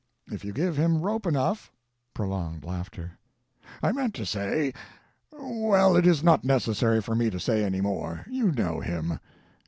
If 0.31 0.43
you 0.43 0.51
give 0.51 0.77
him 0.77 1.03
rope 1.03 1.27
enough 1.27 1.71
[Prolonged 2.15 2.65
laughter] 2.65 3.19
I 3.83 3.91
meant 3.91 4.15
to 4.15 4.25
say 4.25 4.73
well, 5.31 5.95
it 5.95 6.07
is 6.07 6.23
not 6.23 6.43
necessary 6.43 7.01
for 7.03 7.13
me 7.13 7.29
to 7.29 7.39
say 7.39 7.63
any 7.63 7.81
more; 7.81 8.25
you 8.27 8.51
know 8.51 8.79
him. 8.79 9.19